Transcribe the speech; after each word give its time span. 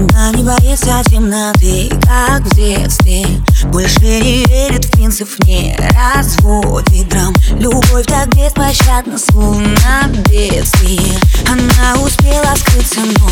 Она 0.00 0.30
не 0.30 0.42
боится 0.42 1.02
темноты, 1.10 1.90
как 2.06 2.40
в 2.40 2.54
детстве. 2.54 3.26
Больше 3.64 4.00
не 4.00 4.46
верит 4.46 4.86
в 4.86 4.90
принцип, 4.92 5.28
не 5.44 5.76
разводит 6.14 7.06
драм. 7.10 7.34
Любовь 7.58 8.06
так 8.06 8.28
беспощадна, 8.34 9.18
словно 9.18 10.08
бедствие. 10.30 11.18
Она 11.46 12.00
успела 12.00 12.54
скрыться, 12.56 13.00
но 13.00 13.26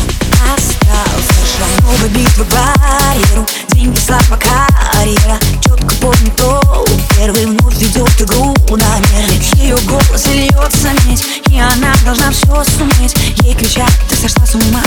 остался 0.53 1.39
шаг 1.57 1.83
Новая 1.83 2.09
битва 2.09 2.45
барьеру, 2.51 3.47
деньги, 3.69 3.97
слава, 3.97 4.39
карьера. 4.39 5.39
Четко 5.63 5.95
помню 5.95 6.31
то, 6.37 6.85
первый 7.17 7.47
вновь 7.47 7.77
ведет 7.77 8.21
игру 8.21 8.55
намер 8.69 9.29
Ее 9.55 9.77
голос 9.87 10.27
льется 10.27 10.89
медь, 11.07 11.25
и 11.49 11.59
она 11.59 11.95
должна 12.05 12.29
все 12.31 12.63
суметь. 12.63 13.15
Ей 13.41 13.55
кричат, 13.55 13.91
ты 14.07 14.15
сошла 14.15 14.45
с 14.45 14.53
ума 14.53 14.83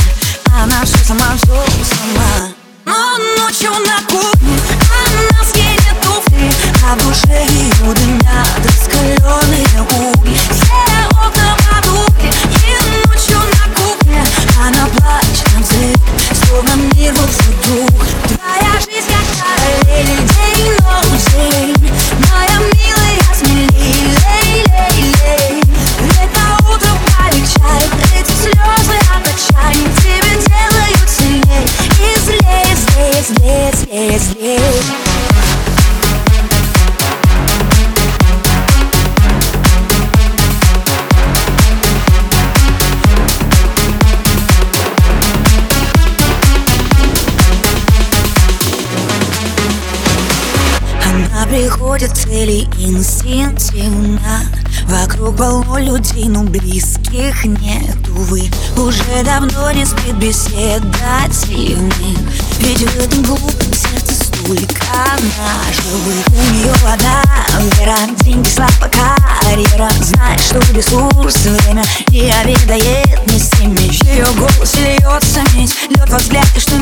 она 0.60 0.84
все 0.84 0.98
сама, 0.98 1.36
все 1.36 1.64
Она 51.04 51.46
приходит 51.46 52.16
цели 52.16 52.62
инстинктивно 52.78 54.48
Вокруг 54.88 55.36
полно 55.36 55.78
людей, 55.78 56.28
но 56.28 56.42
близких 56.42 57.44
нет, 57.44 58.08
увы 58.08 58.50
Уже 58.76 59.24
давно 59.24 59.70
не 59.72 59.84
спит 59.84 60.14
беседа 60.16 60.86
беседативных 61.32 62.18
Ведь 62.60 62.80
в 62.80 62.96
этом 62.98 63.22
глупом 63.22 63.72
сердце 63.72 64.14
столько 64.24 64.84
наживых 65.18 66.26
У 66.28 66.54
нее 66.54 66.72
одна 66.86 67.22
вера, 67.78 67.96
деньги, 68.22 68.48
слава, 68.48 68.90
карьера. 69.42 69.90
Знает, 70.00 70.40
что 70.40 70.58
ресурс, 70.72 71.36
время 71.46 71.84
не 72.08 72.30
обедает 72.30 73.26
не 73.26 73.38
с 73.38 73.50
теми 73.50 73.92
Ее 74.04 74.26
голос 74.36 74.74
льется 74.76 75.42
медь, 75.54 75.74
лед 75.90 76.08
во 76.08 76.18
взгляд, 76.18 76.46
и 76.56 76.60
что 76.60 76.78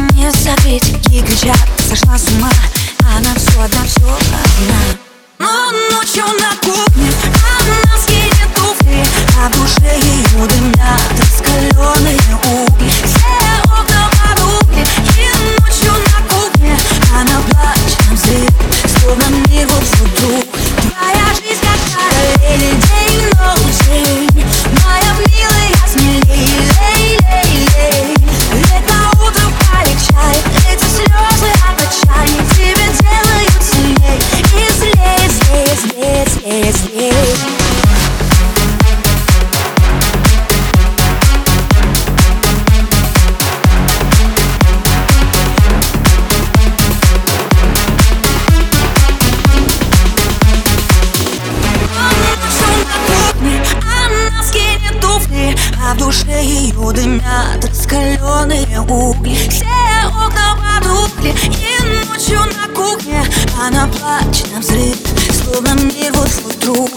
ее 56.90 56.92
дымят 56.92 57.64
раскаленные 57.64 58.80
угли. 58.80 59.36
Все 59.48 59.66
окна 60.08 60.56
потухли 60.56 61.34
И 61.44 62.06
ночью 62.06 62.38
на 62.38 62.74
кухне 62.74 63.22
Она 63.60 63.86
плачет 63.86 64.52
на 64.52 64.60
взрыв 64.60 64.96
Словно 65.42 65.74
мир 65.82 66.12
вот 66.14 66.28
вдруг 66.28 66.90